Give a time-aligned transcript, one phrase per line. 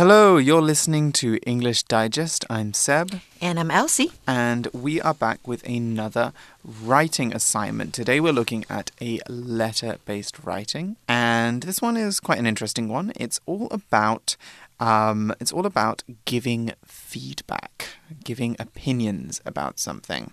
[0.00, 2.46] Hello, you're listening to English Digest.
[2.48, 3.20] I'm Seb.
[3.42, 4.12] And I'm Elsie.
[4.26, 6.32] And we are back with another
[6.64, 7.92] writing assignment.
[7.92, 10.96] Today we're looking at a letter based writing.
[11.06, 13.12] And this one is quite an interesting one.
[13.14, 14.38] It's all about.
[14.80, 17.88] Um, it's all about giving feedback,
[18.24, 20.32] giving opinions about something.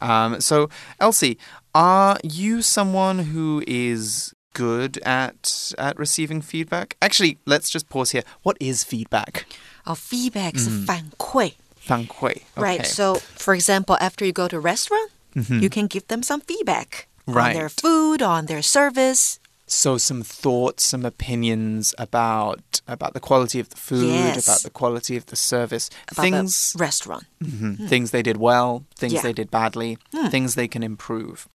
[0.00, 1.36] Um, so, Elsie,
[1.74, 6.95] are you someone who is good at at receiving feedback?
[7.01, 8.23] Actually, let's just pause here.
[8.43, 9.45] What is feedback?
[9.85, 11.53] Our feedback is 反馈.
[11.85, 12.43] 反馈.
[12.55, 12.81] Right.
[12.81, 12.89] Okay.
[12.89, 15.59] So, for example, after you go to a restaurant, Mm-hmm.
[15.61, 17.53] you can give them some feedback on Right.
[17.53, 19.37] their food, on their service.
[19.67, 24.47] So some thoughts, some opinions about about the quality of the food, Yes.
[24.47, 27.25] about the quality of the service, About things the restaurant.
[27.39, 29.21] mhm, things they did well, things Yeah.
[29.21, 29.99] they did badly,
[30.31, 31.47] things they can improve.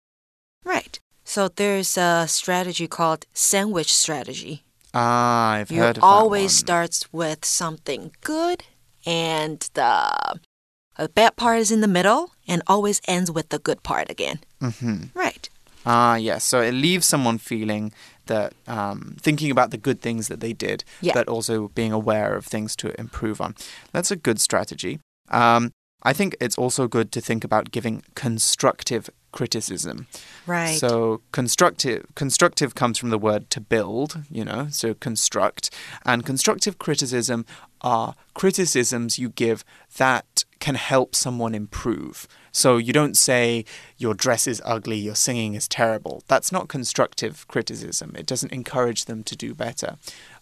[1.28, 4.62] So there's a strategy called sandwich strategy.
[4.94, 8.64] Ah, I've You heard of always starts with something good
[9.04, 10.40] and the
[11.14, 14.38] bad part is in the middle and always ends with the good part again.
[14.62, 15.10] Mhm.
[15.12, 15.50] Right.
[15.84, 16.44] Ah, yes.
[16.44, 17.92] So it leaves someone feeling
[18.24, 21.12] that um, thinking about the good things that they did, Yeah.
[21.12, 23.54] but also being aware of things to improve on.
[23.92, 24.98] That's a good strategy.
[25.30, 25.72] Um,
[26.02, 30.06] I think it's also good to think about giving constructive criticism.
[30.46, 30.78] Right.
[30.78, 35.70] So constructive constructive comes from the word to build, you know, so construct.
[36.04, 37.44] And constructive criticism
[37.80, 39.64] are criticisms you give
[39.96, 42.26] that can help someone improve.
[42.50, 43.64] So you don't say
[43.98, 46.24] your dress is ugly, your singing is terrible.
[46.26, 48.14] That's not constructive criticism.
[48.16, 49.96] It doesn't encourage them to do better.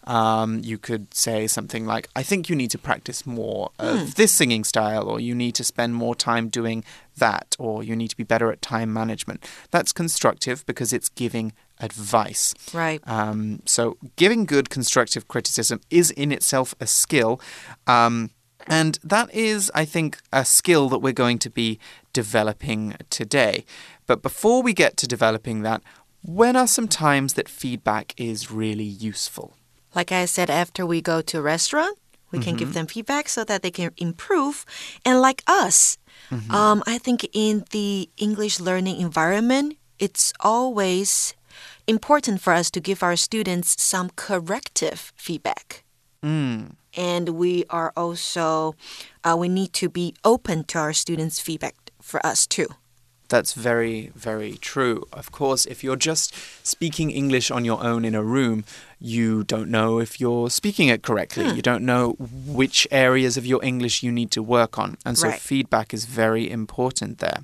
[0.07, 4.31] Um, you could say something like, I think you need to practice more of this
[4.31, 6.85] singing style, or you need to spend more time doing
[7.17, 9.45] that, or you need to be better at time management.
[9.69, 12.53] That's constructive because it's giving advice.
[12.73, 13.01] right.
[13.05, 17.41] Um, so, giving good constructive criticism is in itself a skill.
[17.85, 18.31] Um,
[18.65, 21.79] and that is, I think, a skill that we're going to be
[22.13, 23.65] developing today.
[24.05, 25.81] But before we get to developing that,
[26.23, 29.56] when are some times that feedback is really useful?
[29.97, 31.97] Like I said, after we go to a restaurant,
[32.29, 34.63] we can give them feedback so that they can improve.
[35.03, 35.97] And like us,
[36.51, 41.33] um, I think in the English learning environment, it's always
[41.87, 45.83] important for us to give our students some corrective feedback.
[46.21, 46.75] Mm.
[46.95, 48.75] And we are also,
[49.23, 52.67] uh, we need to be open to our students' feedback for us too.
[53.29, 55.03] That's very, very true.
[55.11, 56.33] Of course, if you're just
[56.63, 58.63] speaking English on your own in a room,
[58.99, 61.47] you don't know if you're speaking it correctly.
[61.51, 64.97] You don't know which areas of your English you need to work on.
[65.05, 65.39] And so, Right.
[65.39, 67.43] feedback is very important there.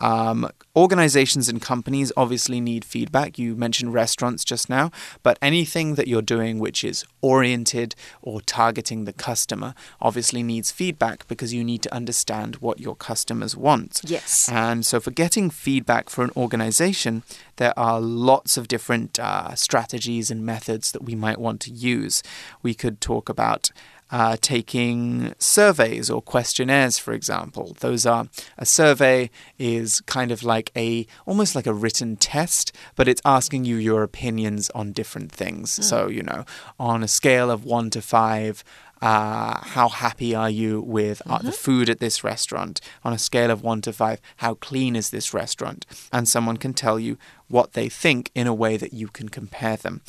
[0.00, 3.38] Um, organizations and companies obviously need feedback.
[3.38, 4.90] You mentioned restaurants just now,
[5.22, 11.26] but anything that you're doing which is oriented or targeting the customer obviously needs feedback
[11.28, 14.00] because you need to understand what your customers want.
[14.04, 14.48] Yes.
[14.50, 17.22] And so, for getting feedback for an organization,
[17.60, 22.22] there are lots of different uh, strategies and methods that we might want to use.
[22.62, 23.70] We could talk about
[24.10, 27.76] uh, taking surveys or questionnaires, for example.
[27.80, 29.28] Those are a survey
[29.58, 34.02] is kind of like a almost like a written test, but it's asking you your
[34.02, 35.70] opinions on different things.
[35.86, 36.46] So, you know,
[36.78, 38.64] on a scale of one to five,
[39.02, 42.80] uh, how happy are you with uh, the food at this restaurant?
[43.04, 45.86] On a scale of one to five, how clean is this restaurant?
[46.12, 47.16] And someone can tell you
[47.48, 50.02] what they think in a way that you can compare them.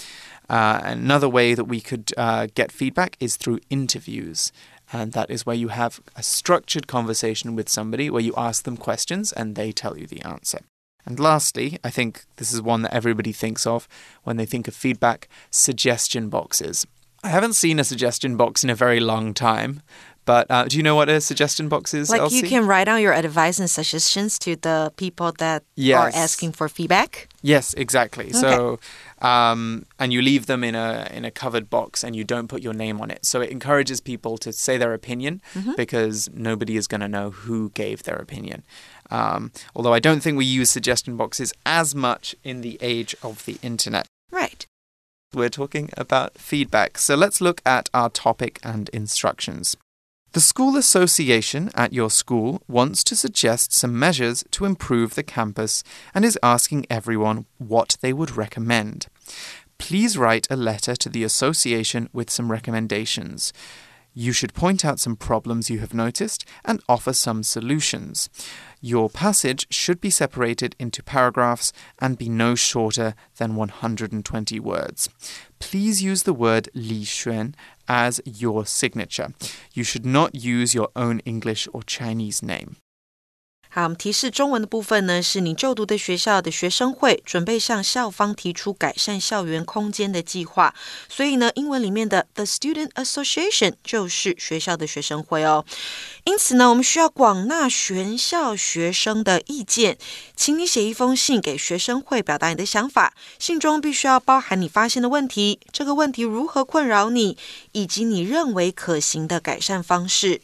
[0.49, 4.51] Uh, another way that we could uh, get feedback is through interviews.
[4.93, 8.75] And that is where you have a structured conversation with somebody where you ask them
[8.75, 10.59] questions and they tell you the answer.
[11.05, 13.87] And lastly, I think this is one that everybody thinks of
[14.23, 16.85] when they think of feedback suggestion boxes.
[17.23, 19.81] I haven't seen a suggestion box in a very long time,
[20.25, 22.09] but uh, do you know what a suggestion box is?
[22.09, 22.37] Like Elsie?
[22.37, 25.63] you can write down your advice and suggestions to the people that
[25.95, 27.27] are asking for feedback.
[27.41, 28.31] Yes, exactly.
[28.31, 28.79] So,
[29.21, 32.61] um, and you leave them in a in a covered box, and you don't put
[32.61, 33.25] your name on it.
[33.25, 35.41] So it encourages people to say their opinion
[35.75, 38.63] because nobody is going to know who gave their opinion.
[39.09, 43.45] Um, although I don't think we use suggestion boxes as much in the age of
[43.45, 44.07] the internet.
[44.31, 44.65] Right.
[45.33, 46.97] We're talking about feedback.
[46.97, 49.77] So let's look at our topic and instructions.
[50.33, 55.83] The school association at your school wants to suggest some measures to improve the campus
[56.13, 59.07] and is asking everyone what they would recommend.
[59.77, 63.53] Please write a letter to the association with some recommendations.
[64.13, 68.29] You should point out some problems you have noticed and offer some solutions.
[68.81, 75.07] Your passage should be separated into paragraphs and be no shorter than 120 words.
[75.59, 77.53] Please use the word Li Xuan
[77.87, 79.29] as your signature.
[79.73, 82.77] You should not use your own English or Chinese name.
[83.73, 90.75] 好，我们提示中文的部分呢，是你就读的学校的学生会准备向校方提出改善校园空间的计划。
[91.07, 95.63] 所以呢，英文里面的 the student association 就是学校的学生会哦。
[96.25, 99.97] 因此呢，我们需要广纳全校学生的意见，
[100.35, 103.13] 请你写一封信给学生会，表达你的想法。
[103.39, 107.37] 信中必须要包含你发现的问题，这个问题如何困扰你，
[107.71, 110.41] 以及你认为可行的改善方式。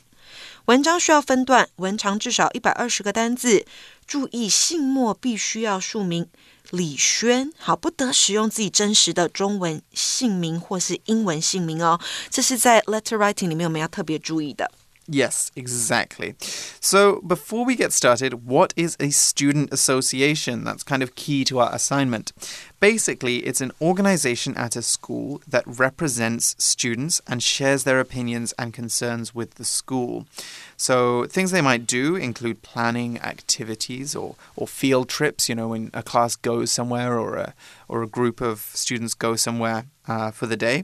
[0.67, 3.65] 文章需要分段，文长至少一百二十个单字。
[4.05, 6.27] 注意信末必须要署名
[6.71, 11.97] 李轩，好，不得使用自己真实的中文姓名或是英文姓名哦。
[12.29, 14.69] 这是在 letter writing 里面我们要特别注意的。
[15.09, 16.35] Yes, exactly.
[16.81, 20.65] So, before we get started, what is a student association?
[20.65, 22.33] That's kind of key to our assignment.
[22.81, 28.73] Basically, it's an organization at a school that represents students and shares their opinions and
[28.73, 30.27] concerns with the school.
[30.75, 35.89] So, things they might do include planning activities or, or field trips, you know, when
[35.93, 37.53] a class goes somewhere or a,
[37.87, 40.83] or a group of students go somewhere uh, for the day.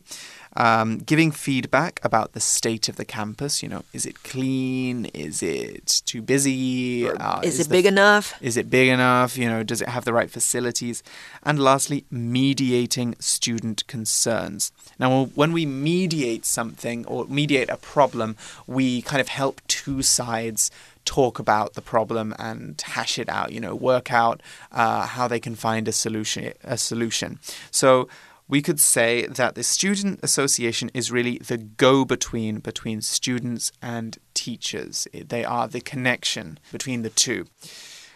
[0.55, 3.63] Um, giving feedback about the state of the campus.
[3.63, 5.05] You know, is it clean?
[5.07, 7.09] Is it too busy?
[7.09, 8.35] Uh, is, is, it big enough?
[8.41, 9.37] Is it big enough?
[9.37, 11.01] You know, does it have the right facilities?
[11.43, 14.71] And lastly, mediating student concerns.
[14.99, 18.35] Now, when we mediate something or mediate a problem,
[18.67, 20.69] we kind of help two sides
[21.05, 23.51] talk about the problem and hash it out.
[23.51, 24.41] You know, work out
[24.71, 26.53] uh, how they can find a solution.
[26.63, 27.39] A solution.
[27.71, 28.07] So
[28.53, 34.19] we could say that the student association is really the go between between students and
[34.35, 35.07] teachers.
[35.11, 37.47] They are the connection between the two.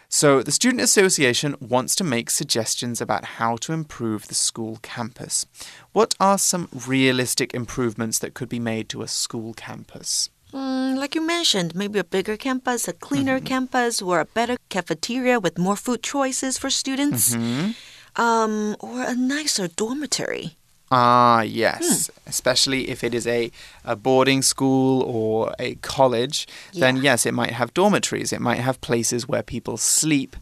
[0.08, 5.44] So, the Student Association wants to make suggestions about how to improve the school campus.
[5.92, 10.30] What are some realistic improvements that could be made to a school campus?
[10.54, 13.52] Mm, like you mentioned, maybe a bigger campus, a cleaner mm -hmm.
[13.52, 17.34] campus, or a better cafeteria with more food choices for students.
[17.34, 17.74] Mm -hmm
[18.18, 20.56] um, or a nicer dormitory.
[20.90, 22.06] Ah, yes.
[22.06, 22.28] Hmm.
[22.28, 23.50] Especially if it is a,
[23.84, 26.80] a boarding school or a college, yeah.
[26.80, 28.32] then yes, it might have dormitories.
[28.32, 30.36] It might have places where people sleep.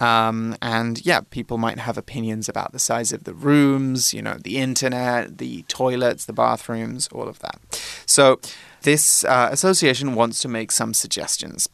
[0.00, 4.36] Um, and yeah, people might have opinions about the size of the rooms, you know,
[4.42, 7.60] the internet, the toilets, the bathrooms, all of that.
[8.04, 8.40] So,
[8.82, 11.68] this uh, association wants to make some suggestions.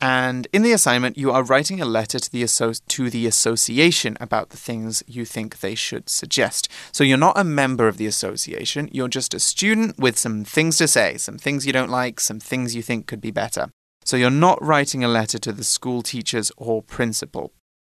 [0.00, 4.50] And in the assignment, you are writing a letter to the, to the association about
[4.50, 6.68] the things you think they should suggest.
[6.92, 10.76] So you're not a member of the association, you're just a student with some things
[10.78, 13.70] to say, some things you don't like, some things you think could be better.
[14.04, 17.52] So you're not writing a letter to the school teachers or principal.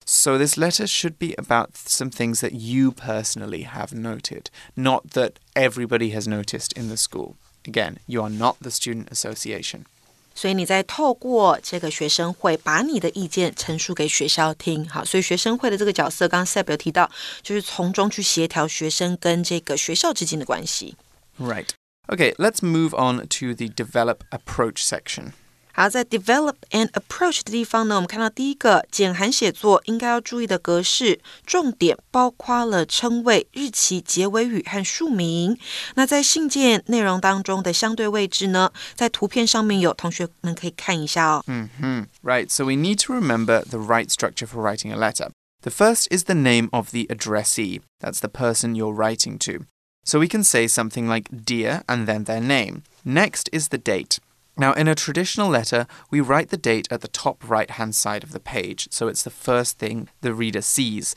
[0.07, 5.39] So this letter should be about some things that you personally have noted, not that
[5.55, 7.37] everybody has noticed in the school.
[7.67, 9.87] Again, you are not the student association.
[10.35, 14.89] 所以你在透过这个学生会，把你的意见陈述给学校听。
[14.89, 17.11] 好，所以学生会的这个角色，刚刚赛表提到，
[17.43, 20.97] 就是从中去协调学生跟这个学校之间的关系。
[21.39, 21.69] Right.
[22.07, 25.33] Okay, let's move on to the develop approach section.
[25.78, 35.58] 好，在 develop and approach 的地方呢，我们看到第一个简函写作应该要注意的格式，重点包括了称谓、日期、结尾语和署名。
[35.96, 41.44] 那在信件内容当中的相对位置呢，在图片上面有，同学们可以看一下哦。
[41.48, 42.50] 嗯哼，Right.
[42.50, 45.32] So we need to remember the right structure for writing a letter.
[45.62, 47.82] The first is the name of the addressee.
[48.00, 49.66] That's the person you're writing to.
[50.06, 52.84] So we can say something like dear and then their name.
[53.04, 54.20] Next is the date.
[54.61, 58.23] Now, in a traditional letter, we write the date at the top right hand side
[58.23, 61.17] of the page, so it's the first thing the reader sees.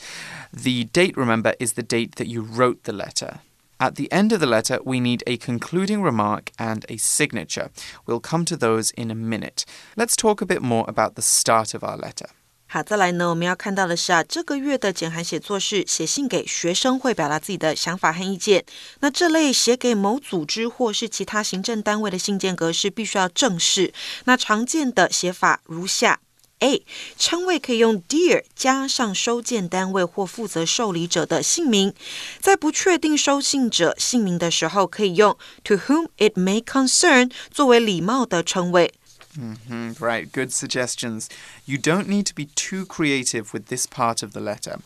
[0.53, 3.41] The date, remember, is the date that you wrote the letter.
[3.81, 7.69] At the end of the letter, we need a concluding remark and a signature.
[8.05, 9.65] We'll come to those in a minute.
[9.97, 12.27] Let's talk a bit more about the start of our letter.
[12.73, 18.65] 好，再来呢，我们要看到的是啊，这个月的简函写作是写信给学生会，表达自己的想法和意见。
[19.01, 23.93] 那这类写给某组织或是其他行政单位的信件格式必须要正式。
[24.23, 26.19] 那常见的写法如下
[26.61, 26.83] ：A.
[27.15, 31.93] 称谓可以用 Dear 加上收件单位或负责受理者的姓名，
[32.39, 38.91] 在不确定收信者姓名的时候，可以用 To whom it may concern 作为礼貌的称谓。
[39.37, 41.27] Mm, right, good suggestions.
[41.65, 44.77] You don't need to be too creative with this part of the letter.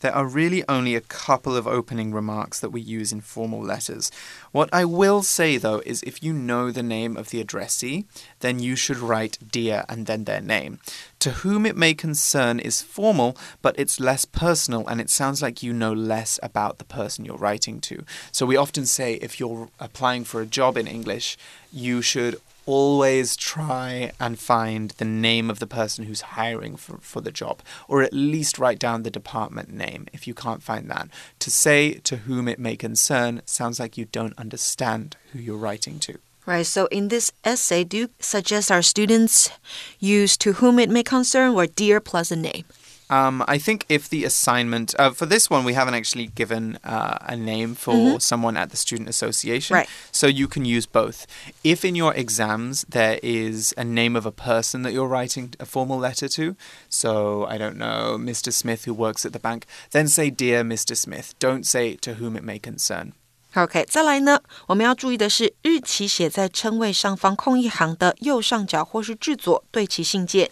[0.00, 4.12] There are really only a couple of opening remarks that we use in formal letters.
[4.52, 8.04] What I will say, though, is if you know the name of the addressee,
[8.40, 10.78] then you should write dear and then their name.
[11.20, 15.62] To whom it may concern is formal, but it's less personal and it sounds like
[15.64, 18.04] you know less about the person you're writing to.
[18.30, 21.36] So we often say if you're applying for a job in English,
[21.72, 27.20] you should always try and find the name of the person who's hiring for, for
[27.20, 31.08] the job, or at least write down the department name if you can't find that.
[31.38, 35.98] To say to whom it may concern sounds like you don't understand who you're writing
[36.00, 36.18] to.
[36.44, 39.50] Right, so in this essay, do you suggest our students
[39.98, 42.64] use to whom it may concern or dear plus a name?
[43.09, 47.17] Um, I think if the assignment uh, for this one, we haven't actually given uh,
[47.27, 48.19] a name for Mm -hmm.
[48.21, 49.89] someone at the student association, Right.
[50.13, 51.25] so you can use both.
[51.61, 55.65] If in your exams there is a name of a person that you're writing a
[55.65, 56.55] formal letter to,
[56.89, 58.49] so I don't know, Mr.
[58.53, 60.95] Smith who works at the bank, then say dear Mr.
[60.95, 61.33] Smith.
[61.39, 63.11] Don't say to whom it may concern.
[63.55, 70.49] OK，再来呢，我们要注意的是，日期写在称谓上方空一行的右上角或是至左，对齐信件。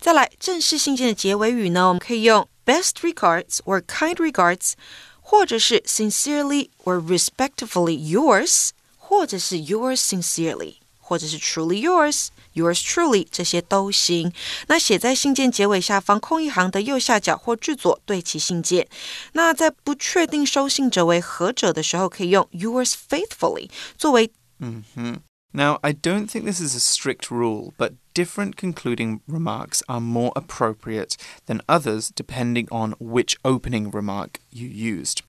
[0.00, 4.72] 再来，正式信件的结尾语呢，我们可以用 best regards or kind regards，
[5.20, 14.32] 或者是 sincerely or respectfully yours，或者是 yours sincerely，或者是 truly yours。Yours truly，这些都行。
[14.66, 18.88] 那写在信件结尾下方空一行的右下角或至左对齐信件。
[19.34, 25.18] 那在不确定收信者为何者的时候，可以用 Yours faithfully 作为 -hmm.
[25.52, 30.33] Now, I don't think this is a strict rule, but different concluding remarks are more
[30.35, 35.21] appropriate than others depending on which opening remark you used.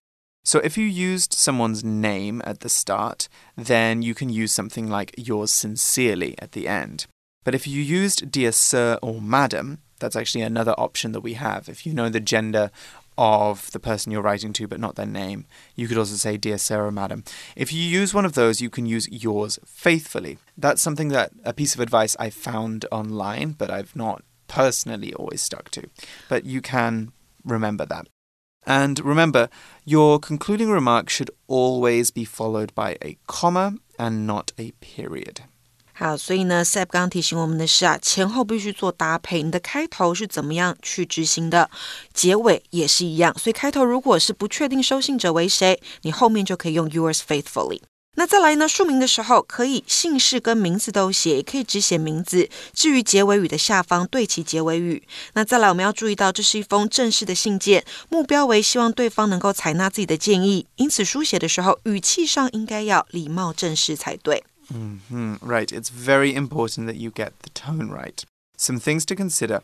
[0.42, 5.12] So, if you used someone's name at the start, then you can use something like
[5.18, 7.06] yours sincerely at the end.
[7.44, 11.68] But if you used dear sir or madam, that's actually another option that we have.
[11.68, 12.70] If you know the gender
[13.18, 15.46] of the person you're writing to but not their name.
[15.74, 17.24] You could also say, Dear Sarah, Madam.
[17.54, 20.38] If you use one of those, you can use yours faithfully.
[20.56, 25.42] That's something that a piece of advice I found online, but I've not personally always
[25.42, 25.88] stuck to.
[26.28, 27.12] But you can
[27.44, 28.08] remember that.
[28.66, 29.48] And remember,
[29.84, 35.42] your concluding remark should always be followed by a comma and not a period.
[35.98, 39.42] 好，所以呢，Seb 刚刚提醒我们的是啊，前后必须做搭配。
[39.42, 41.70] 你的开头是怎么样去执行的，
[42.12, 43.34] 结尾也是一样。
[43.38, 47.80] 所以开头如果是不确定收信者为谁，你后面就可以用 Yours faithfully。
[48.16, 52.50] 那再来呢，署名的时候可以姓氏跟名字都写，也可以只写名字。
[52.74, 55.02] 至于结尾语的下方对齐结尾语。
[55.32, 64.44] 那再来，我们要注意到，这是一封正式的信件，目标为希望对方能够采纳自己的建议，因此书写的时候语气上应该要礼貌正式才对。
[64.70, 65.38] Mm -hmm.
[65.40, 65.72] Right.
[65.72, 68.26] It's very important that you get the tone right.
[68.56, 69.60] Some things to consider.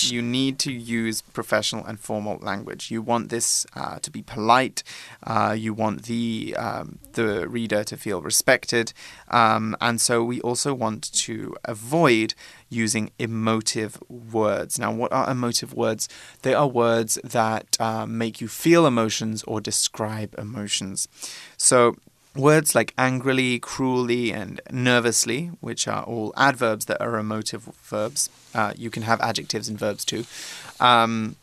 [0.00, 2.90] You need to use professional and formal language.
[2.90, 4.82] You want this uh, to be polite.
[5.26, 8.92] Uh, you want the um, the reader to feel respected,
[9.28, 12.34] um, and so we also want to avoid
[12.68, 14.78] using emotive words.
[14.78, 16.06] Now, what are emotive words?
[16.42, 21.08] They are words that uh, make you feel emotions or describe emotions.
[21.56, 21.96] So
[22.38, 28.72] Words like angrily, cruelly, and nervously, which are all adverbs that are emotive verbs, uh,
[28.76, 30.24] you can have adjectives and verbs too.
[30.78, 31.34] Um,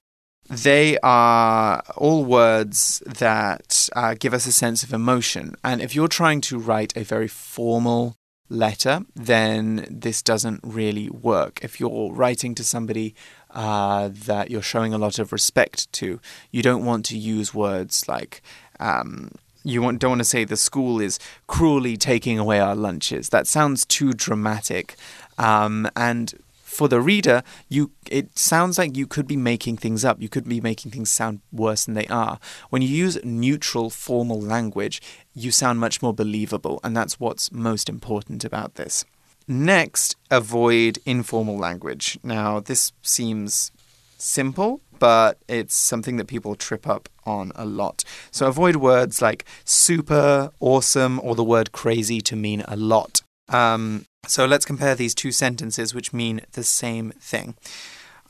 [0.50, 5.56] they are all words that uh, give us a sense of emotion.
[5.66, 8.16] And if you're trying to write a very formal
[8.48, 11.60] letter, then this doesn't really work.
[11.62, 13.16] If you're writing to somebody
[13.52, 16.22] uh, that you're showing a lot of respect to,
[16.52, 18.42] you don't want to use words like
[18.80, 19.32] um,
[19.66, 23.30] you want, don't want to say the school is cruelly taking away our lunches.
[23.30, 24.96] That sounds too dramatic.
[25.38, 26.34] Um, and
[26.76, 30.22] for the reader, you it sounds like you could be making things up.
[30.22, 32.38] You could be making things sound worse than they are.
[32.70, 35.02] When you use neutral, formal language,
[35.34, 39.06] you sound much more believable, and that's what's most important about this.
[39.48, 42.20] Next, avoid informal language.
[42.24, 43.72] Now, this seems
[44.18, 48.04] simple, but it's something that people trip up on a lot.
[48.32, 53.22] So avoid words like super, awesome, or the word crazy to mean a lot.
[53.50, 57.56] Um, so let's compare these two sentences which mean the same thing.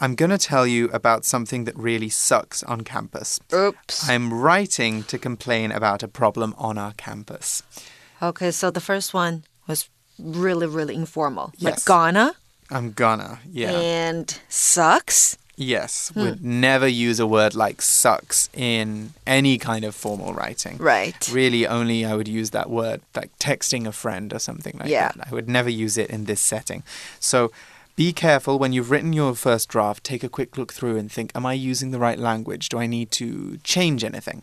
[0.02, 3.40] I'm going to tell you about something that really sucks on campus.
[3.54, 4.10] Oops.
[4.10, 7.64] I'm writing to complain about a problem on our campus.
[8.22, 11.54] Okay, so the first one was really, really informal.
[11.58, 11.64] Yes.
[11.64, 12.34] Like gonna.
[12.70, 13.72] I'm gonna, yeah.
[13.72, 15.38] And sucks.
[15.57, 20.79] Yes, would never use a word like sucks in any kind of formal writing.
[20.79, 21.29] Right.
[21.31, 25.13] Really, only I would use that word like texting a friend or something like Yeah.
[25.15, 25.29] that.
[25.31, 26.83] I would never use it in this setting.
[27.19, 27.53] So
[27.95, 31.31] be careful when you've written your first draft, take a quick look through and think,
[31.35, 32.71] am I using the right language?
[32.71, 34.43] Do I need to change anything?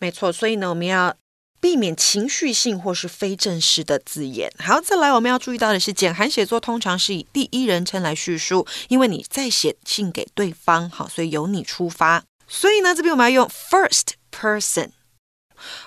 [0.00, 1.16] 没错，所以呢，我们要
[1.59, 4.51] 避免情绪性或是非正式的字眼。
[4.59, 12.23] 好，再来我们要注意到的是，简函写作通常是以第一人称来叙述，因为你在写信给对方，好，所以由你出发。
[12.47, 14.91] 所以呢，这边我们要用 first person。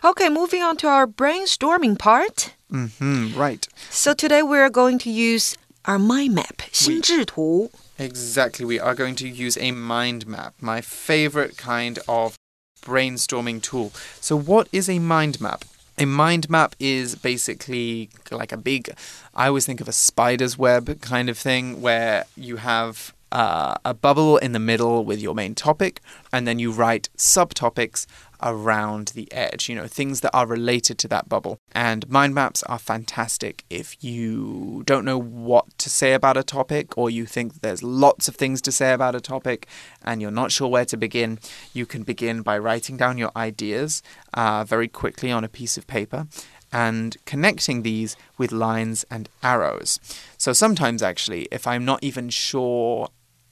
[0.02, 2.48] Okay, moving on to our brainstorming part.
[2.68, 3.62] hmm right.
[3.90, 7.70] So today we are going to use our mind map 心智图。
[7.96, 8.64] Exactly.
[8.64, 12.34] We are going to use a mind map, my favorite kind of
[12.82, 13.92] brainstorming tool.
[14.20, 15.64] So, what is a mind map?
[15.98, 18.90] A mind map is basically like a big,
[19.34, 23.94] I always think of a spider's web kind of thing where you have uh, a
[23.94, 26.00] bubble in the middle with your main topic,
[26.32, 28.06] and then you write subtopics
[28.42, 31.58] around the edge, you know, things that are related to that bubble.
[31.72, 36.96] And mind maps are fantastic if you don't know what to say about a topic
[36.96, 39.66] or you think there's lots of things to say about a topic
[40.02, 41.38] and you're not sure where to begin.
[41.72, 44.02] You can begin by writing down your ideas
[44.34, 46.26] uh, very quickly on a piece of paper
[46.72, 49.98] and connecting these with lines and arrows.
[50.38, 53.08] So sometimes, actually, if I'm not even sure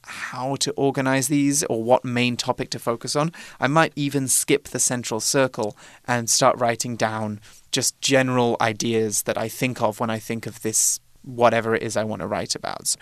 [0.08, 4.64] how to organize these or what main topic to focus on, I might even skip
[4.68, 10.10] the central circle and start writing down just general ideas that I think of when
[10.10, 12.96] I think of this, whatever it is I want to write about.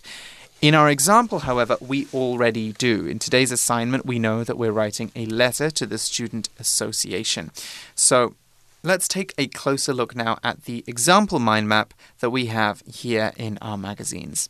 [0.63, 3.07] In our example, however, we already do.
[3.07, 7.51] In today's assignment, we know that we're writing a letter to the Student Association.
[7.95, 8.35] So
[8.83, 13.33] let's take a closer look now at the example mind map that we have here
[13.37, 14.49] in our magazines.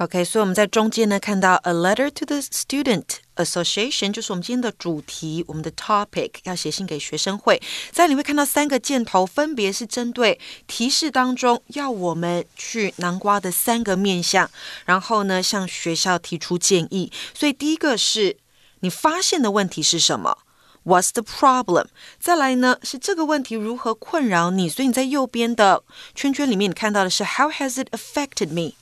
[0.00, 3.04] OK，所以我们在中间呢看到 a letter to the student
[3.36, 7.62] association，就是我们今天的主题，我们的 topic 要写信给学生会。
[7.92, 14.50] 在你会看到三个箭头，分别是针对提示当中要我们去南瓜的三个面向，
[14.84, 17.10] 然后呢向学校提出建议。
[17.32, 18.36] 所以第一个是
[18.80, 20.36] 你发现的问题是什么？
[20.84, 21.86] What's the problem？
[22.20, 24.68] 再来呢是这个问题如何困扰你？
[24.68, 25.82] 所以你在右边的
[26.14, 28.74] 圈圈里面，你看到的是 How has it affected me？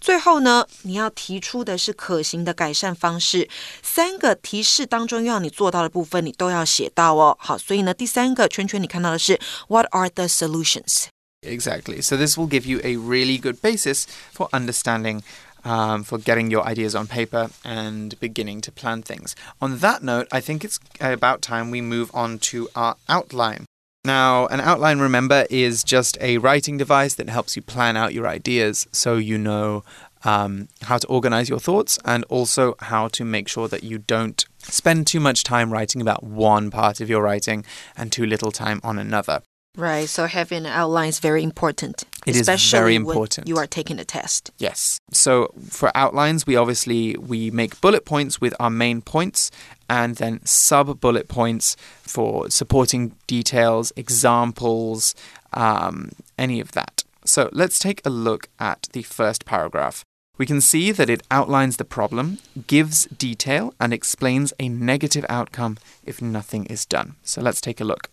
[0.00, 3.48] 最后呢，你要提出的是可行的改善方式。
[3.82, 7.36] 三个提示当中要你做到的部分，你都要写到哦。
[7.40, 11.06] 好，所以呢，第三个圈圈你看到的是 What are the solutions？
[11.42, 12.02] Exactly.
[12.02, 15.22] So this will give you a really good basis for understanding,
[15.62, 19.34] um, for getting your ideas on paper and beginning to plan things.
[19.60, 23.64] On that note, I think it's about time we move on to our outline.
[24.03, 28.27] Now, an outline, remember, is just a writing device that helps you plan out your
[28.27, 29.83] ideas so you know
[30.23, 34.45] um, how to organize your thoughts and also how to make sure that you don't
[34.57, 37.63] spend too much time writing about one part of your writing
[37.95, 39.43] and too little time on another.
[39.77, 40.09] Right.
[40.09, 42.03] So having an outline is very important.
[42.25, 43.47] It is especially very when important.
[43.47, 44.51] you are taking a test.
[44.57, 44.99] Yes.
[45.11, 49.49] So for outlines, we obviously we make bullet points with our main points
[49.89, 55.15] and then sub bullet points for supporting details, examples,
[55.53, 57.03] um, any of that.
[57.23, 60.03] So let's take a look at the first paragraph.
[60.37, 65.77] We can see that it outlines the problem, gives detail, and explains a negative outcome
[66.03, 67.15] if nothing is done.
[67.23, 68.09] So let's take a look.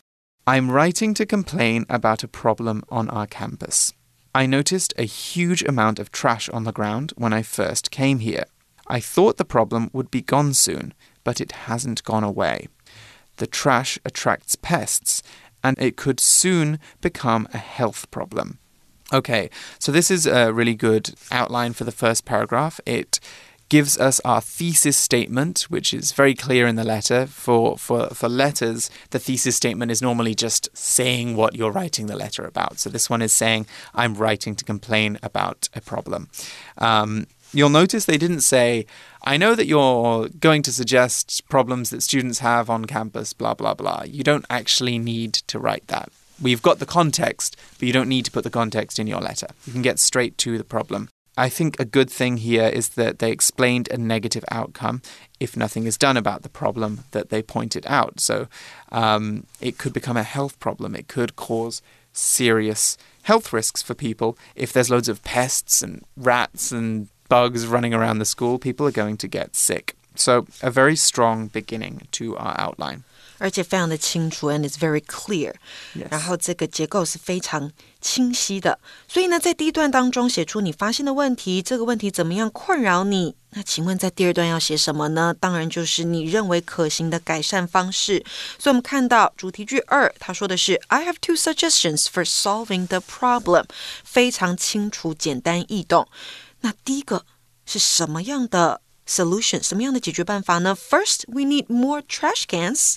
[0.48, 3.92] I'm writing to complain about a problem on our campus.
[4.34, 8.44] I noticed a huge amount of trash on the ground when I first came here.
[8.87, 12.68] I thought the problem would be gone soon, but it hasn't gone away.
[13.37, 15.22] The trash attracts pests,
[15.62, 18.58] and it could soon become a health problem.
[19.12, 22.80] Okay, so this is a really good outline for the first paragraph.
[22.87, 23.20] It
[23.68, 27.26] gives us our thesis statement, which is very clear in the letter.
[27.26, 32.16] For, for, for letters, the thesis statement is normally just saying what you're writing the
[32.16, 32.78] letter about.
[32.78, 36.28] So this one is saying, I'm writing to complain about a problem.
[36.78, 38.87] Um, you'll notice they didn't say,
[39.22, 43.74] I know that you're going to suggest problems that students have on campus, blah, blah,
[43.74, 44.04] blah.
[44.07, 46.11] You don't actually need to write that.
[46.40, 49.48] We've got the context, but you don't need to put the context in your letter.
[49.66, 51.09] You can get straight to the problem.
[51.38, 55.03] I think a good thing here is that they explained a negative outcome
[55.38, 58.18] if nothing is done about the problem that they pointed out.
[58.18, 58.48] So
[58.90, 60.96] um, it could become a health problem.
[60.96, 61.81] It could cause
[62.12, 67.94] serious health risks for people if there's loads of pests and rats and bugs running
[67.94, 68.59] around the school.
[68.59, 69.94] People are going to get sick.
[70.17, 73.01] So a very strong beginning to our outline.
[73.39, 75.56] 而且非常的清楚，and it's very clear。
[75.95, 76.08] Yes.
[76.12, 78.79] 然后这个结构是非常 清晰的。
[79.08, 83.36] 所以呢，在第一段当中写出你发现的问题，这个问题怎么样困扰你？
[83.49, 85.36] 那请问在第二段要写什么呢？
[85.38, 88.23] 当然就是你认为可行的改善方式。
[88.60, 93.65] 所以我们看到主题句二，他说的是 "I have two suggestions for solving the problem"，
[94.06, 96.08] 非常清楚、简单易懂。
[96.62, 97.25] 那第一个
[97.65, 99.62] 是什么样的 solution？
[99.62, 100.75] 什么样的解决办法呢？
[100.75, 102.95] First, we need more trash cans.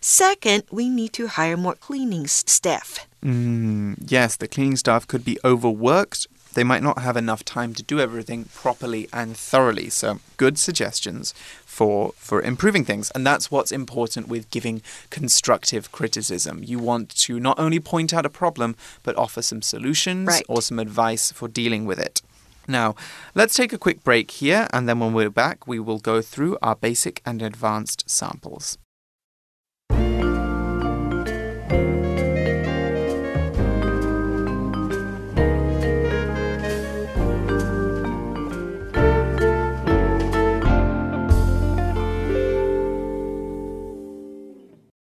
[0.00, 3.06] Second, we need to hire more cleaning staff.
[3.22, 6.26] Mm, yes, the cleaning staff could be overworked.
[6.54, 9.90] They might not have enough time to do everything properly and thoroughly.
[9.90, 11.32] So, good suggestions
[11.66, 13.10] for for improving things.
[13.14, 16.62] And that's what's important with giving constructive criticism.
[16.64, 20.44] You want to not only point out a problem, but offer some solutions Right.
[20.48, 22.22] or some advice for dealing with it.
[22.67, 22.95] now,
[23.35, 26.57] let's take a quick break here, and then when we're back, we will go through
[26.61, 28.77] our basic and advanced samples.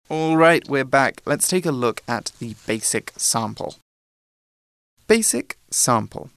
[0.08, 1.20] All right, we're back.
[1.24, 3.76] Let's take a look at the basic sample.
[5.06, 6.30] Basic sample.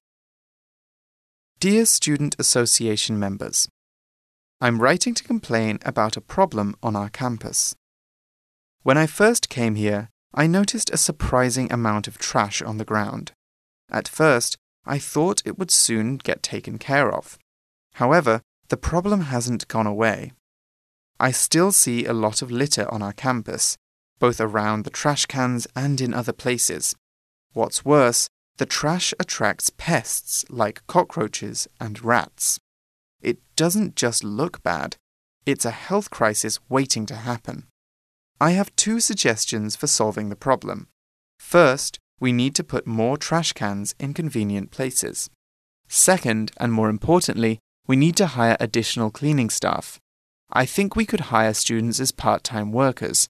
[1.64, 3.70] Dear Student Association members,
[4.60, 7.74] I'm writing to complain about a problem on our campus.
[8.82, 13.32] When I first came here, I noticed a surprising amount of trash on the ground.
[13.90, 17.40] At first, I thought it would soon get taken care of.
[17.94, 20.34] However, the problem hasn't gone away.
[21.18, 23.78] I still see a lot of litter on our campus,
[24.20, 26.94] both around the trash cans and in other places.
[27.54, 32.60] What's worse, the trash attracts pests like cockroaches and rats.
[33.22, 34.98] It doesn't just look bad,
[35.46, 37.68] it's a health crisis waiting to happen.
[38.40, 40.88] I have two suggestions for solving the problem.
[41.40, 45.30] First, we need to put more trash cans in convenient places.
[45.88, 50.00] Second, and more importantly, we need to hire additional cleaning staff.
[50.52, 53.28] I think we could hire students as part time workers.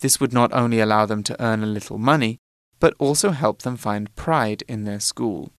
[0.00, 2.38] This would not only allow them to earn a little money,
[2.79, 5.51] but also help them find pride in their school.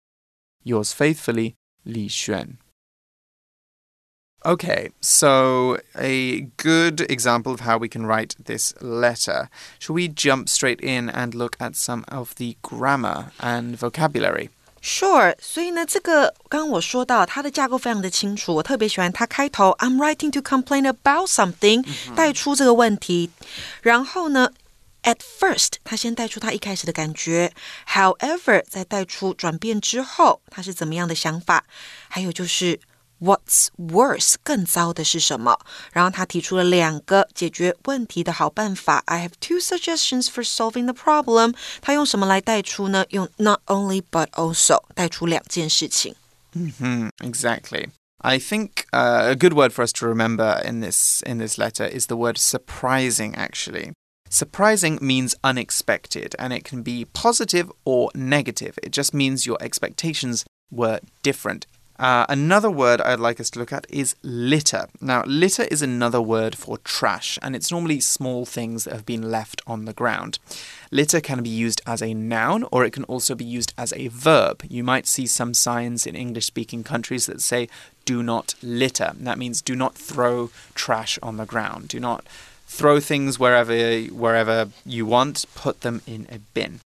[0.63, 2.59] Yours faithfully, Li Xuan.
[4.47, 9.49] Okay, so a good example of how we can write this letter.
[9.79, 14.51] Shall we jump straight in and look at some of the grammar and vocabulary?
[14.83, 21.83] Sure，所以呢，这个刚刚我说到它的架构非常的清楚，我特别喜欢它开头 I'm writing to complain about something，、
[22.15, 23.31] 带出这个问题。
[23.81, 24.51] 然后呢
[25.03, 27.53] ，at first，它先带出它一开始的感觉，
[27.89, 31.65] however，再带出转变之后它是怎么样的想法，
[32.09, 32.81] 还有就是
[33.21, 34.35] What's worse？
[34.43, 35.59] 更糟的是什么？
[35.93, 39.03] 然后他提出了两个解决问题的好办法。
[39.07, 41.55] I have two suggestions for solving the problem。
[41.81, 43.07] 他用什么来带出呢？
[43.11, 46.17] 用 not only but also 带出两件事情。
[46.53, 47.89] Hmm, exactly.
[48.19, 51.87] I think uh, a good word for us to remember in this in this letter
[51.87, 53.35] is the word surprising.
[53.37, 53.93] Actually,
[54.30, 58.80] surprising means unexpected, and it can be positive or negative.
[58.82, 61.66] It just means your expectations were different.
[62.00, 64.88] Uh, another word I'd like us to look at is litter.
[65.02, 69.30] Now, litter is another word for trash, and it's normally small things that have been
[69.30, 70.40] left on the ground.
[70.92, 74.08] Litter can be used as a noun or it can also be used as a
[74.08, 74.64] verb.
[74.70, 77.68] You might see some signs in English speaking countries that say,
[78.06, 79.12] do not litter.
[79.20, 81.90] That means do not throw trash on the ground.
[81.90, 82.26] Do not
[82.69, 83.73] throw things wherever,
[84.11, 86.81] wherever you want, put them in a bin.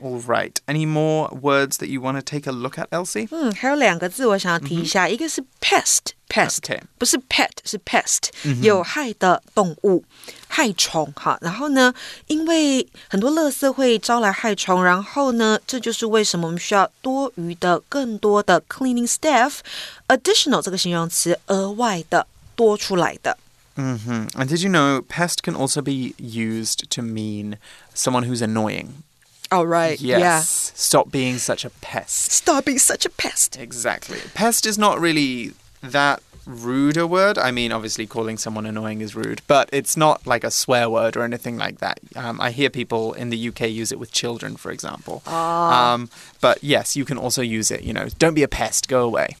[0.00, 0.60] All right.
[0.68, 3.26] Any more words that you want to take a look at, Elsie?
[3.32, 6.80] 嗯，还有两个字我想要提一下，一个是 pest，pest，、 Okay.
[6.98, 8.30] 不是 pet，是 pest，、
[8.62, 10.04] 有害的动物，
[10.46, 11.36] 害虫哈。
[11.40, 11.92] 然后呢，
[12.28, 23.36] 因为很多垃圾会招来害虫，然后呢，这就是为什么我们需要多余的、更多的 cleaning staff。additional 这个形容词，额外的、多出来的。
[23.75, 27.57] Hmm And did you know pest can also be used to mean
[27.93, 29.03] someone who's annoying?
[29.51, 29.99] Oh, right.
[30.01, 30.19] Yes.
[30.19, 30.39] yeah.
[30.41, 32.31] Stop being such a pest.
[32.31, 33.57] Stop being such a pest.
[33.59, 34.19] Exactly.
[34.33, 37.37] Pest is not really that rude a word.
[37.37, 41.15] I mean, obviously, calling someone annoying is rude, but it's not like a swear word
[41.15, 41.99] or anything like that.
[42.15, 45.21] Um, I hear people in the UK use it with children, for example.
[45.27, 46.09] Um,
[46.41, 47.83] but yes, you can also use it.
[47.83, 48.87] You know, don't be a pest.
[48.87, 49.35] Go away.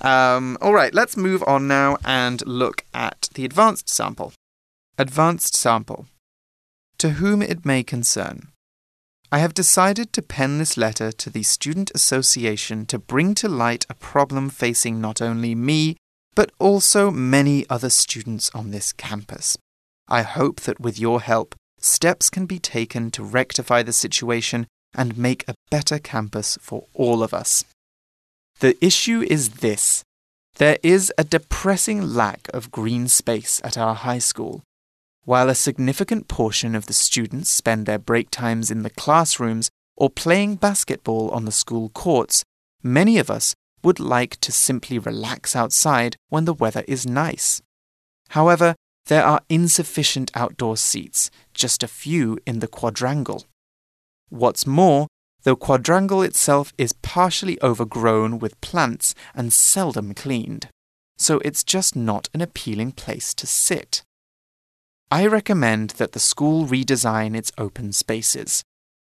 [0.00, 4.32] Um, all right, let's move on now and look at the advanced sample.
[4.98, 6.06] Advanced sample.
[6.98, 8.48] To whom it may concern.
[9.32, 13.86] I have decided to pen this letter to the Student Association to bring to light
[13.88, 15.96] a problem facing not only me,
[16.34, 19.56] but also many other students on this campus.
[20.08, 25.16] I hope that with your help, steps can be taken to rectify the situation and
[25.16, 27.64] make a better campus for all of us.
[28.58, 30.02] The issue is this
[30.60, 34.62] there is a depressing lack of green space at our high school.
[35.24, 40.10] While a significant portion of the students spend their break times in the classrooms or
[40.10, 42.44] playing basketball on the school courts,
[42.82, 47.62] many of us would like to simply relax outside when the weather is nice.
[48.28, 48.74] However,
[49.06, 53.46] there are insufficient outdoor seats, just a few in the quadrangle.
[54.28, 55.06] What's more,
[55.42, 60.68] the quadrangle itself is partially overgrown with plants and seldom cleaned,
[61.16, 64.02] so it's just not an appealing place to sit.
[65.10, 68.62] I recommend that the school redesign its open spaces.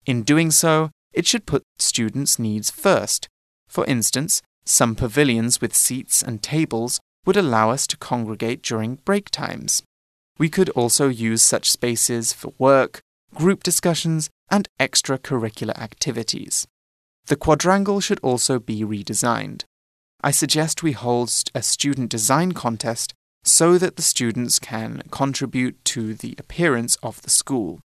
[0.04, 3.28] In doing so, it should put students' needs first.
[3.68, 9.30] For instance, some pavilions with seats and tables would allow us to congregate during break
[9.30, 9.82] times.
[10.38, 13.00] We could also use such spaces for work,
[13.34, 16.66] group discussions, and extracurricular activities.
[17.26, 19.64] The quadrangle should also be redesigned.
[20.22, 23.14] I suggest we hold a student design contest
[23.44, 27.80] so that the students can contribute to the appearance of the school.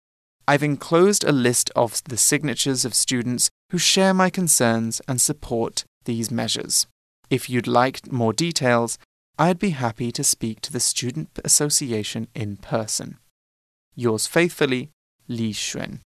[0.46, 5.84] I've enclosed a list of the signatures of students who share my concerns and support
[6.04, 6.86] these measures.
[7.30, 8.98] If you'd like more details,
[9.38, 13.18] I'd be happy to speak to the Student Association in person.
[13.96, 14.90] Yours faithfully,
[15.27, 15.99] Li Xuan.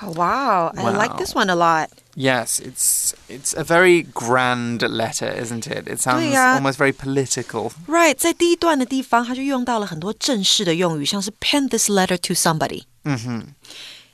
[0.00, 1.90] Oh, wow, I like this one a lot.
[2.14, 5.86] Yes, it's it's a very grand letter, isn't it?
[5.86, 7.72] It sounds almost very political.
[7.86, 12.84] Right，在第一段的地方，他就用到了很多正式的用语，像是 pen this letter to somebody。
[13.04, 13.54] 嗯哼。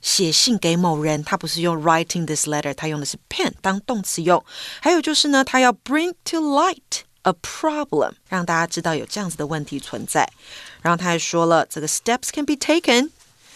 [0.00, 4.44] 写信给某人，他不是用 writing this letter，他用的是 pen 当动词用。
[4.81, 10.28] 还有就是呢，他要 bring to light a problem，让大家知道有这样子的问题存在。
[10.83, 13.11] 然后他还说了，这个 steps can be taken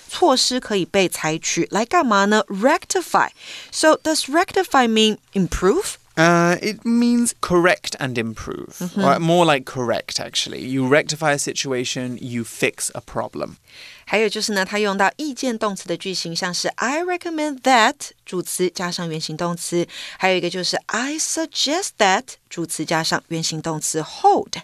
[0.08, 2.44] 措施可以被采取来干嘛呢？
[2.48, 3.30] Rectify.
[3.70, 5.94] So does rectify mean improve?
[6.16, 8.78] Uh, it means correct and improve.
[8.78, 9.18] Mm -hmm.
[9.18, 10.60] more like correct, actually.
[10.60, 13.56] You rectify a situation, you fix a problem.
[14.04, 17.94] 还有就是呢，它用到意见动词的句型，像是 I recommend that
[18.26, 24.56] 主词加上原形动词，还有一个就是 I suggest that 主词加上原形动词 hold。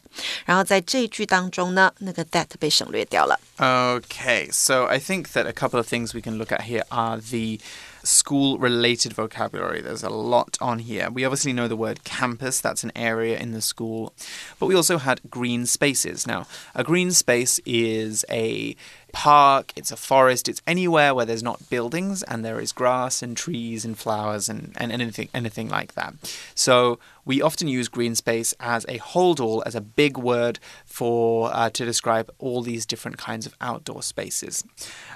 [0.44, 3.40] 然后在这一句当中呢，那个 that 被省略掉了。
[3.56, 7.58] Okay, so I think that a couple of things we can look at here are the
[8.03, 9.81] school related vocabulary.
[9.81, 11.09] There's a lot on here.
[11.09, 14.13] We obviously know the word campus, that's an area in the school,
[14.59, 16.27] but we also had green spaces.
[16.27, 18.75] Now, a green space is a
[19.13, 23.37] park, it's a forest, it's anywhere where there's not buildings and there is grass and
[23.37, 26.13] trees and flowers and, and anything anything like that.
[26.55, 31.49] So we often use green space as a hold all, as a big word for
[31.53, 34.63] uh, to describe all these different kinds of outdoor spaces.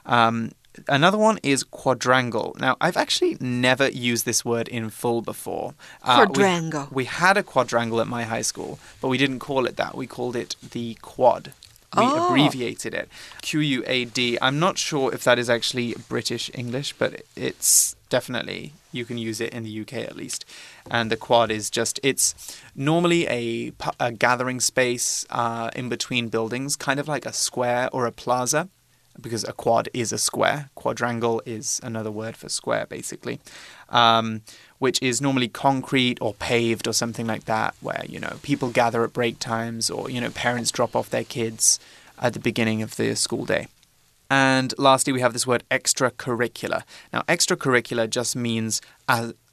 [0.05, 0.51] Um,
[0.87, 2.55] Another one is quadrangle.
[2.59, 5.73] Now, I've actually never used this word in full before.
[6.03, 6.87] Uh, quadrangle.
[6.91, 9.95] We, we, had a quadrangle at my high school, but we didn't call it that.
[9.95, 11.53] We called it the quad.
[11.95, 12.27] We oh.
[12.27, 13.09] abbreviated it
[13.41, 14.37] Q U A D.
[14.41, 19.39] I'm not sure if that is actually British English, but it's definitely you can use
[19.39, 20.43] it in the UK at least.
[20.91, 26.75] And the quad is just it's normally a, a gathering space uh, in between buildings,
[26.75, 28.69] kind of like a square or a plaza
[29.21, 30.69] because a quad is a square.
[30.75, 33.39] Quadrangle is another word for square, basically,
[33.89, 34.41] um,
[34.79, 39.03] which is normally concrete or paved or something like that, where you know people gather
[39.03, 41.79] at break times or you know parents drop off their kids
[42.19, 43.67] at the beginning of the school day.
[44.29, 46.83] And lastly, we have this word extracurricular.
[47.13, 48.81] Now, extracurricular just means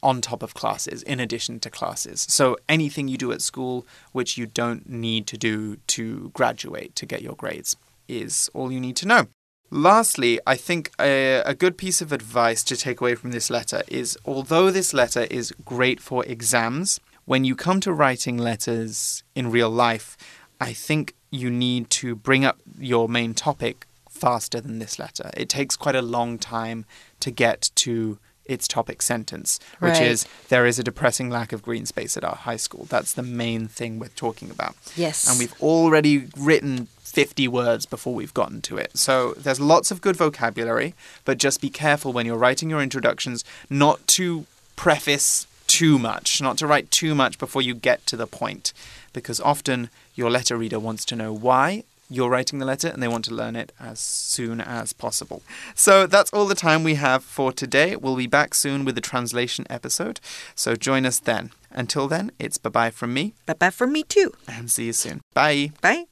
[0.02, 2.26] on top of classes, in addition to classes.
[2.28, 7.06] So anything you do at school which you don't need to do to graduate to
[7.06, 7.76] get your grades
[8.08, 9.28] is all you need to know.
[9.76, 13.82] Lastly, I think a, a, good piece of advice to take away from this letter
[13.88, 19.50] is although this letter is great for exams, when you come to writing letters in
[19.50, 20.16] real life,
[20.60, 25.32] I think you need to bring up your main topic faster than this letter.
[25.36, 26.84] It takes quite a long time
[27.18, 30.02] to get to its topic sentence, which right.
[30.02, 32.86] is there is a depressing lack of green space at our high school.
[32.88, 34.74] That's the main thing we're talking about.
[34.96, 35.28] Yes.
[35.28, 38.96] And we've already written 50 words before we've gotten to it.
[38.98, 43.44] So there's lots of good vocabulary, but just be careful when you're writing your introductions
[43.70, 48.26] not to preface too much, not to write too much before you get to the
[48.26, 48.72] point,
[49.12, 53.08] because often your letter reader wants to know why you're writing the letter and they
[53.08, 55.42] want to learn it as soon as possible.
[55.74, 57.96] So that's all the time we have for today.
[57.96, 60.20] We'll be back soon with the translation episode,
[60.54, 61.50] so join us then.
[61.70, 63.34] Until then, it's bye bye from me.
[63.46, 64.32] Bye bye from me too.
[64.46, 65.20] And see you soon.
[65.34, 65.72] Bye.
[65.80, 66.04] Bye.